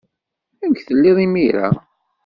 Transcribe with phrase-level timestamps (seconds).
[0.63, 1.69] Amek telliḍ imir-a?